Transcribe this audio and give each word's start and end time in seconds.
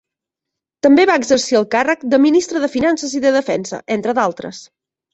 També 0.87 1.05
va 1.09 1.17
exercir 1.21 1.59
el 1.59 1.69
càrrec 1.77 2.07
de 2.15 2.21
Ministre 2.25 2.65
de 2.65 2.73
Finances 2.79 3.17
i 3.21 3.25
de 3.29 3.37
Defensa, 3.39 3.85
entre 4.01 4.21
d'altres. 4.23 4.69